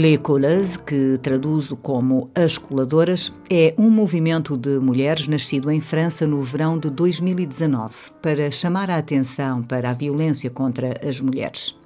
Les 0.00 0.16
Colleuses, 0.16 0.76
que 0.76 1.18
traduzo 1.18 1.76
como 1.76 2.30
As 2.32 2.56
Coladoras, 2.56 3.32
é 3.50 3.74
um 3.76 3.90
movimento 3.90 4.56
de 4.56 4.78
mulheres 4.78 5.26
nascido 5.26 5.68
em 5.72 5.80
França 5.80 6.24
no 6.24 6.40
verão 6.40 6.78
de 6.78 6.88
2019 6.88 8.12
para 8.22 8.48
chamar 8.48 8.92
a 8.92 8.98
atenção 8.98 9.60
para 9.60 9.90
a 9.90 9.92
violência 9.92 10.50
contra 10.50 10.94
as 11.04 11.20
mulheres. 11.20 11.76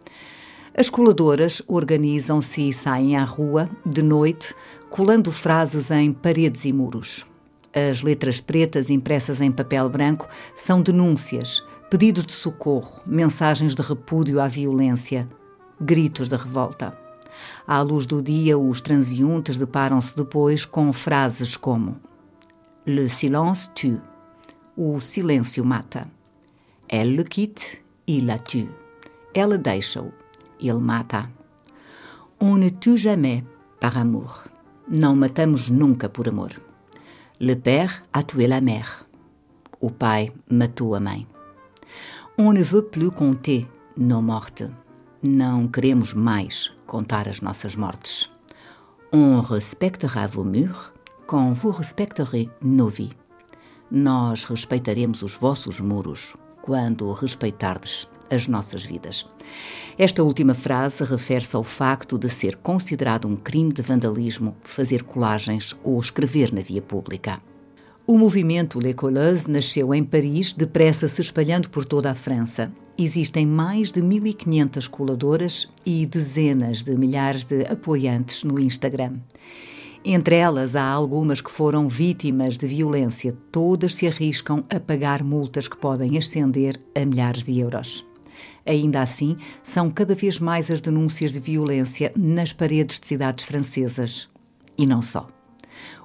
As 0.77 0.91
coladoras 0.91 1.63
organizam-se 1.67 2.69
e 2.69 2.73
saem 2.75 3.17
à 3.17 3.25
rua, 3.25 3.71
de 3.87 4.03
noite, 4.03 4.55
colando 4.91 5.33
frases 5.33 5.91
em 5.91 6.13
paredes 6.13 6.67
e 6.67 6.73
muros. 6.73 7.25
As 7.73 8.03
letras 8.03 8.43
pretas 8.43 8.91
impressas 8.91 9.41
em 9.41 9.51
papel 9.51 9.89
branco 9.89 10.29
são 10.55 10.83
denúncias, 10.83 11.65
pedidos 11.89 12.27
de 12.27 12.33
socorro, 12.35 13.01
mensagens 13.07 13.75
de 13.75 13.81
repúdio 13.81 14.39
à 14.39 14.49
violência, 14.49 15.27
gritos 15.81 16.29
de 16.29 16.37
revolta. 16.37 17.02
À 17.67 17.83
luz 17.83 18.07
do 18.07 18.23
dia, 18.23 18.59
os 18.59 18.81
transeuntes 18.81 19.57
deparam-se 19.57 20.17
depois 20.17 20.65
com 20.65 20.93
frases 20.93 21.57
como 21.57 21.97
Le 22.85 23.09
silence 23.09 23.71
tue. 23.75 24.01
O 24.77 25.01
silêncio 25.01 25.65
mata. 25.65 26.09
Elle 26.89 27.15
le 27.15 27.23
quitte, 27.23 27.81
il 28.07 28.27
la 28.27 28.39
tue. 28.39 28.69
Ela 29.35 29.57
deixa-o, 29.57 30.13
ele 30.61 30.81
mata. 30.81 31.31
On 32.41 32.57
ne 32.59 32.71
tue 32.71 32.99
jamais 32.99 33.45
par 33.81 33.97
amour. 33.97 34.45
Não 34.89 35.15
matamos 35.15 35.71
nunca 35.71 36.09
por 36.09 36.27
amor. 36.27 36.51
Le 37.39 37.55
père 37.55 38.03
a 38.13 38.23
tué 38.25 38.49
la 38.49 38.61
mère. 38.61 39.07
O 39.81 39.91
pai 39.91 40.33
matou 40.51 40.95
a 40.95 41.01
mãe. 41.01 41.27
On 42.37 42.53
ne 42.53 42.63
veut 42.63 42.83
plus 42.83 43.11
compter 43.11 43.69
nos 43.97 44.23
mortes. 44.23 44.69
Não 45.25 45.69
queremos 45.69 46.15
mais 46.15 46.73
contar 46.85 47.29
as 47.29 47.41
nossas 47.41 47.77
mortes. 47.77 48.29
On 49.13 49.41
respectera 49.41 50.27
vos 50.27 50.45
murs 50.45 50.91
quand 51.29 51.55
vous 51.55 51.71
respecterez 51.71 52.49
nos 52.61 52.93
vies. 52.93 53.13
Nós 53.89 54.43
respeitaremos 54.43 55.23
os 55.23 55.37
vossos 55.37 55.79
muros 55.79 56.35
quando 56.61 57.13
respeitardes 57.13 58.09
as 58.33 58.49
nossas 58.49 58.85
vidas. 58.85 59.29
Esta 59.97 60.25
última 60.25 60.55
frase 60.55 61.05
refere-se 61.05 61.55
ao 61.55 61.63
facto 61.63 62.19
de 62.19 62.29
ser 62.29 62.57
considerado 62.57 63.29
um 63.29 63.37
crime 63.37 63.73
de 63.73 63.81
vandalismo 63.81 64.57
fazer 64.65 65.05
colagens 65.05 65.77
ou 65.85 66.01
escrever 66.01 66.53
na 66.53 66.63
via 66.63 66.83
pública. 66.83 67.41
O 68.05 68.19
movimento 68.19 68.81
Les 68.81 68.97
Colleuses 68.97 69.47
nasceu 69.47 69.95
em 69.95 70.03
Paris, 70.03 70.53
depressa 70.53 71.07
se 71.07 71.21
espalhando 71.21 71.71
por 71.71 71.85
toda 71.85 72.11
a 72.11 72.15
França. 72.17 72.73
Existem 73.05 73.45
mais 73.45 73.91
de 73.91 74.01
1.500 74.01 74.89
coladoras 74.89 75.69
e 75.85 76.07
dezenas 76.07 76.85
de 76.85 76.97
milhares 76.97 77.45
de 77.45 77.63
apoiantes 77.63 78.45
no 78.45 78.61
Instagram. 78.61 79.17
Entre 80.05 80.37
elas, 80.37 80.77
há 80.77 80.85
algumas 80.85 81.41
que 81.41 81.51
foram 81.51 81.89
vítimas 81.89 82.57
de 82.57 82.65
violência. 82.65 83.37
Todas 83.51 83.97
se 83.97 84.07
arriscam 84.07 84.63
a 84.71 84.79
pagar 84.79 85.25
multas 85.25 85.67
que 85.67 85.77
podem 85.77 86.17
ascender 86.17 86.81
a 86.95 87.05
milhares 87.05 87.43
de 87.43 87.59
euros. 87.59 88.07
Ainda 88.65 89.03
assim, 89.03 89.37
são 89.65 89.91
cada 89.91 90.15
vez 90.15 90.39
mais 90.39 90.71
as 90.71 90.81
denúncias 90.81 91.33
de 91.33 91.41
violência 91.41 92.13
nas 92.17 92.53
paredes 92.53 93.01
de 93.01 93.07
cidades 93.09 93.45
francesas. 93.45 94.29
E 94.79 94.87
não 94.87 95.03
só. 95.03 95.27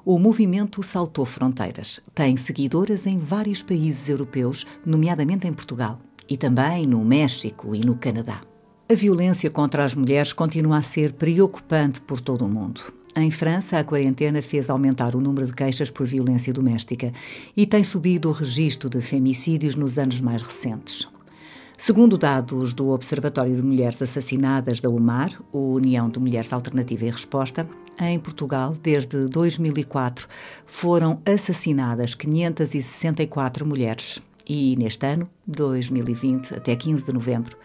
O 0.04 0.18
movimento 0.18 0.82
saltou 0.82 1.26
fronteiras. 1.26 2.00
Tem 2.16 2.36
seguidoras 2.38 3.06
em 3.06 3.20
vários 3.20 3.62
países 3.62 4.10
europeus, 4.10 4.66
nomeadamente 4.84 5.48
em 5.48 5.54
Portugal, 5.54 6.00
e 6.30 6.38
também 6.38 6.86
no 6.86 7.04
México 7.04 7.76
e 7.76 7.80
no 7.80 7.96
Canadá. 7.96 8.42
A 8.90 8.94
violência 8.94 9.50
contra 9.50 9.84
as 9.84 9.94
mulheres 9.94 10.32
continua 10.32 10.78
a 10.78 10.82
ser 10.82 11.14
preocupante 11.14 12.00
por 12.00 12.22
todo 12.22 12.46
o 12.46 12.50
mundo. 12.50 12.82
Em 13.16 13.32
França, 13.32 13.80
a 13.80 13.84
quarentena 13.84 14.42
fez 14.42 14.70
aumentar 14.70 15.16
o 15.16 15.20
número 15.20 15.46
de 15.46 15.54
queixas 15.54 15.90
por 15.90 16.06
violência 16.06 16.54
doméstica 16.54 17.12
e 17.56 17.66
tem 17.66 17.84
subido 17.84 18.30
o 18.30 18.32
registro 18.32 18.90
de 18.90 19.02
femicídios 19.02 19.76
nos 19.76 19.98
anos 19.98 20.22
mais 20.22 20.42
recentes. 20.42 21.08
Segundo 21.78 22.18
dados 22.18 22.74
do 22.74 22.90
Observatório 22.90 23.56
de 23.56 23.62
Mulheres 23.62 24.02
Assassinadas 24.02 24.80
da 24.80 24.90
UMAR, 24.90 25.30
União 25.52 26.10
de 26.10 26.20
Mulheres 26.20 26.54
Alternativa 26.54 27.06
e 27.06 27.12
Resposta, 27.12 27.68
em 28.00 28.18
Portugal, 28.18 28.76
desde 28.82 29.26
2004, 29.26 30.28
foram 30.66 31.22
assassinadas 31.26 32.16
564 32.16 33.66
mulheres 33.66 34.22
e 34.48 34.76
neste 34.78 35.06
ano, 35.06 35.30
2020, 35.48 36.56
até 36.56 36.76
15 36.76 37.06
de 37.06 37.14
novembro, 37.14 37.58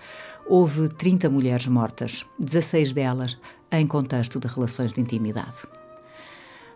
houve 0.46 0.88
30 0.88 1.30
mulheres 1.30 1.66
mortas, 1.66 2.24
16 2.38 2.92
delas 2.92 3.38
em 3.70 3.86
contexto 3.86 4.40
de 4.40 4.48
relações 4.48 4.92
de 4.92 5.00
intimidade. 5.00 5.62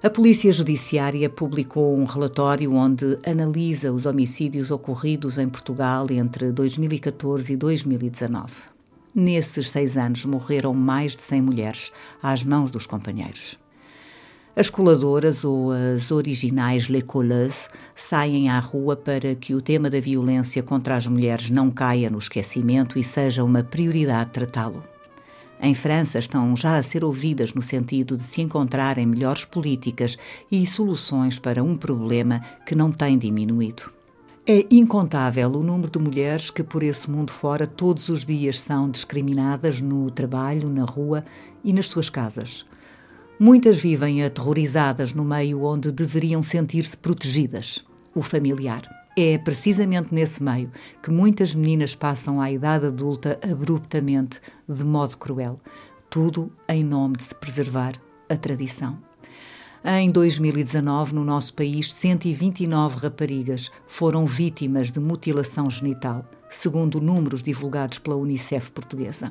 A 0.03 0.11
Polícia 0.11 0.53
Judiciária 0.53 1.29
publicou 1.29 1.99
um 1.99 2.05
relatório 2.05 2.73
onde 2.75 3.19
analisa 3.27 3.93
os 3.93 4.07
homicídios 4.07 4.71
ocorridos 4.71 5.39
em 5.39 5.49
Portugal 5.49 6.07
entre 6.11 6.53
2014 6.53 7.53
e 7.53 7.57
2019. 7.57 8.53
Nesses 9.15 9.71
seis 9.71 9.97
anos 9.97 10.25
morreram 10.25 10.75
mais 10.75 11.17
de 11.17 11.23
100 11.23 11.43
mulheres 11.43 11.93
às 12.23 12.45
mãos 12.45 12.71
dos 12.71 12.87
companheiros. 12.87 13.59
As 14.59 14.71
coladoras 14.71 15.45
ou 15.45 15.71
as 15.71 16.11
originais 16.11 16.89
Les 16.89 17.03
Colleuses 17.03 17.69
saem 17.95 18.49
à 18.49 18.59
rua 18.59 18.97
para 18.97 19.35
que 19.35 19.55
o 19.55 19.61
tema 19.61 19.91
da 19.91 20.01
violência 20.01 20.63
contra 20.63 20.97
as 20.97 21.07
mulheres 21.07 21.51
não 21.51 21.71
caia 21.71 22.09
no 22.09 22.17
esquecimento 22.17 22.99
e 22.99 23.05
seja 23.05 23.45
uma 23.45 23.63
prioridade 23.63 24.31
tratá-lo. 24.31 24.83
Em 25.61 25.75
França 25.75 26.19
estão 26.19 26.57
já 26.57 26.79
a 26.79 26.83
ser 26.83 27.05
ouvidas 27.05 27.53
no 27.53 27.61
sentido 27.61 28.17
de 28.17 28.23
se 28.23 28.41
encontrarem 28.41 29.05
melhores 29.05 29.45
políticas 29.45 30.17
e 30.51 30.67
soluções 30.67 31.39
para 31.39 31.63
um 31.63 31.77
problema 31.77 32.41
que 32.65 32.75
não 32.75 32.91
tem 32.91 33.19
diminuído. 33.19 33.93
É 34.47 34.65
incontável 34.71 35.51
o 35.51 35.63
número 35.63 35.91
de 35.91 35.99
mulheres 35.99 36.49
que 36.49 36.63
por 36.63 36.83
esse 36.83 37.11
mundo 37.11 37.31
fora 37.31 37.67
todos 37.67 38.09
os 38.09 38.25
dias 38.25 38.63
são 38.63 38.91
discriminadas 38.91 39.83
no 39.83 40.11
trabalho, 40.11 40.71
na 40.71 40.85
rua 40.85 41.27
e 41.63 41.75
nas 41.75 41.89
suas 41.89 42.09
casas. 42.09 42.65
Muitas 43.39 43.79
vivem 43.79 44.25
aterrorizadas 44.25 45.13
no 45.13 45.23
meio 45.23 45.63
onde 45.63 45.93
deveriam 45.93 46.41
sentir-se 46.41 46.97
protegidas 46.97 47.85
o 48.15 48.23
familiar. 48.23 48.89
É 49.15 49.37
precisamente 49.37 50.15
nesse 50.15 50.43
meio 50.43 50.71
que 51.03 51.11
muitas 51.11 51.55
meninas 51.55 51.95
passam 51.95 52.41
à 52.41 52.51
idade 52.51 52.87
adulta 52.87 53.39
abruptamente, 53.43 54.41
de 54.67 54.83
modo 54.83 55.19
cruel, 55.19 55.57
tudo 56.09 56.51
em 56.67 56.83
nome 56.83 57.19
de 57.19 57.25
se 57.25 57.35
preservar 57.35 57.93
a 58.27 58.37
tradição. 58.37 58.99
Em 59.85 60.11
2019, 60.11 61.15
no 61.15 61.23
nosso 61.23 61.53
país, 61.53 61.93
129 61.93 62.97
raparigas 62.97 63.71
foram 63.87 64.25
vítimas 64.25 64.91
de 64.91 64.99
mutilação 64.99 65.69
genital, 65.69 66.25
segundo 66.49 67.03
números 67.03 67.43
divulgados 67.43 67.99
pela 67.99 68.17
Unicef 68.17 68.71
portuguesa. 68.71 69.31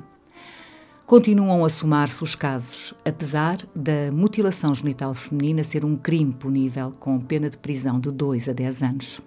Continuam 1.06 1.64
a 1.64 1.70
somar-se 1.70 2.24
os 2.24 2.34
casos, 2.34 2.92
apesar 3.06 3.60
da 3.76 4.12
mutilação 4.12 4.74
genital 4.74 5.14
feminina 5.14 5.64
ser 5.64 5.86
um 5.86 5.96
crime 5.96 6.34
punível 6.34 6.92
com 7.00 7.20
pena 7.20 7.48
de 7.48 7.60
prisão 7.60 8.00
de 8.00 8.10
2 8.12 8.50
a 8.50 8.54
10 8.54 8.82
anos. 8.82 9.22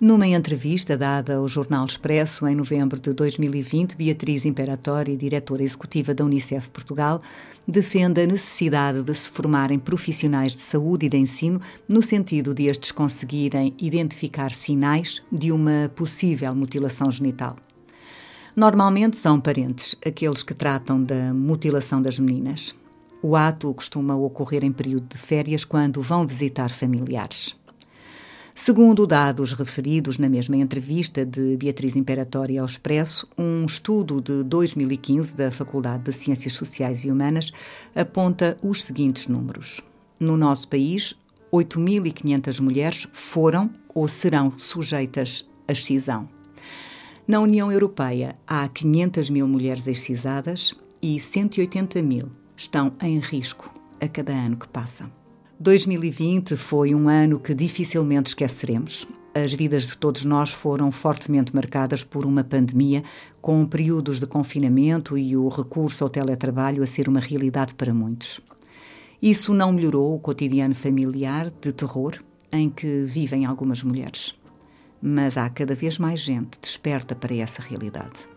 Numa 0.00 0.26
entrevista 0.26 0.96
dada 0.96 1.36
ao 1.36 1.46
Jornal 1.46 1.86
Expresso 1.86 2.48
em 2.48 2.56
novembro 2.56 2.98
de 2.98 3.12
2020, 3.12 3.94
Beatriz 3.94 4.44
Imperatori, 4.44 5.16
diretora 5.16 5.62
executiva 5.62 6.12
da 6.12 6.24
Unicef 6.24 6.68
Portugal, 6.70 7.22
defende 7.64 8.22
a 8.22 8.26
necessidade 8.26 9.04
de 9.04 9.14
se 9.14 9.30
formarem 9.30 9.78
profissionais 9.78 10.52
de 10.52 10.60
saúde 10.60 11.06
e 11.06 11.08
de 11.08 11.16
ensino 11.16 11.60
no 11.88 12.02
sentido 12.02 12.52
de 12.52 12.64
estes 12.64 12.90
conseguirem 12.90 13.72
identificar 13.78 14.52
sinais 14.52 15.22
de 15.30 15.52
uma 15.52 15.88
possível 15.94 16.52
mutilação 16.56 17.08
genital. 17.12 17.54
Normalmente 18.54 19.16
são 19.16 19.40
parentes 19.40 19.96
aqueles 20.04 20.42
que 20.42 20.54
tratam 20.54 21.02
da 21.02 21.32
mutilação 21.32 22.02
das 22.02 22.18
meninas. 22.18 22.74
O 23.22 23.36
ato 23.36 23.72
costuma 23.74 24.16
ocorrer 24.16 24.64
em 24.64 24.72
período 24.72 25.06
de 25.12 25.18
férias 25.18 25.64
quando 25.64 26.02
vão 26.02 26.26
visitar 26.26 26.70
familiares. 26.70 27.56
Segundo 28.54 29.06
dados 29.06 29.52
referidos 29.52 30.18
na 30.18 30.28
mesma 30.28 30.56
entrevista 30.56 31.24
de 31.24 31.56
Beatriz 31.56 31.96
Imperatori 31.96 32.58
ao 32.58 32.66
Expresso, 32.66 33.26
um 33.38 33.64
estudo 33.64 34.20
de 34.20 34.42
2015 34.42 35.34
da 35.34 35.50
Faculdade 35.50 36.04
de 36.04 36.12
Ciências 36.12 36.54
Sociais 36.54 37.04
e 37.04 37.10
Humanas 37.10 37.52
aponta 37.94 38.58
os 38.62 38.84
seguintes 38.84 39.28
números. 39.28 39.80
No 40.18 40.36
nosso 40.36 40.68
país, 40.68 41.16
8.500 41.52 42.60
mulheres 42.60 43.08
foram 43.12 43.70
ou 43.94 44.06
serão 44.06 44.52
sujeitas 44.58 45.48
à 45.66 45.72
excisão. 45.72 46.28
Na 47.26 47.38
União 47.38 47.70
Europeia 47.70 48.36
há 48.46 48.66
500 48.68 49.30
mil 49.30 49.46
mulheres 49.46 49.86
excisadas 49.86 50.74
e 51.02 51.20
180 51.20 52.02
mil 52.02 52.30
estão 52.56 52.92
em 53.02 53.18
risco 53.18 53.72
a 54.00 54.08
cada 54.08 54.32
ano 54.32 54.56
que 54.56 54.66
passa. 54.66 55.10
2020 55.58 56.56
foi 56.56 56.94
um 56.94 57.08
ano 57.08 57.38
que 57.38 57.54
dificilmente 57.54 58.28
esqueceremos. 58.30 59.06
As 59.34 59.52
vidas 59.52 59.86
de 59.86 59.96
todos 59.96 60.24
nós 60.24 60.50
foram 60.50 60.90
fortemente 60.90 61.54
marcadas 61.54 62.02
por 62.02 62.24
uma 62.24 62.42
pandemia, 62.42 63.04
com 63.40 63.64
períodos 63.64 64.18
de 64.18 64.26
confinamento 64.26 65.16
e 65.16 65.36
o 65.36 65.48
recurso 65.48 66.02
ao 66.02 66.10
teletrabalho 66.10 66.82
a 66.82 66.86
ser 66.86 67.08
uma 67.08 67.20
realidade 67.20 67.74
para 67.74 67.94
muitos. 67.94 68.40
Isso 69.22 69.54
não 69.54 69.72
melhorou 69.72 70.16
o 70.16 70.18
cotidiano 70.18 70.74
familiar 70.74 71.50
de 71.50 71.72
terror 71.72 72.18
em 72.50 72.68
que 72.68 73.04
vivem 73.04 73.44
algumas 73.44 73.82
mulheres. 73.82 74.39
Mas 75.02 75.36
há 75.36 75.48
cada 75.48 75.74
vez 75.74 75.98
mais 75.98 76.20
gente 76.20 76.58
desperta 76.60 77.14
para 77.14 77.34
essa 77.34 77.62
realidade. 77.62 78.28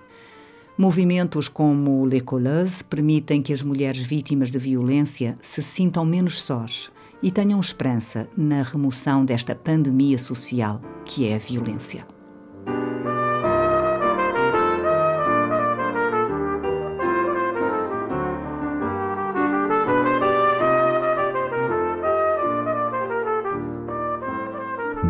Movimentos 0.78 1.48
como 1.48 2.06
Les 2.06 2.24
Colleuses 2.24 2.82
permitem 2.82 3.42
que 3.44 3.54
as 3.54 3.62
mulheres 3.62 4.02
vítimas 4.02 4.50
de 4.50 4.58
violência 4.58 5.38
se 5.42 5.62
sintam 5.62 6.04
menos 6.04 6.42
sós 6.42 6.90
e 7.22 7.32
tenham 7.32 7.60
esperança 7.60 8.28
na 8.36 8.64
remoção 8.64 9.24
desta 9.24 9.56
pandemia 9.56 10.18
social 10.18 10.82
que 11.06 11.28
é 11.28 11.36
a 11.36 11.38
violência. 11.38 12.08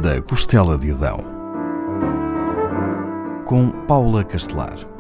Da 0.01 0.21
Costela 0.21 0.77
de 0.77 0.91
Adão, 0.91 1.32
com 3.45 3.69
Paula 3.87 4.23
Castelar. 4.23 4.92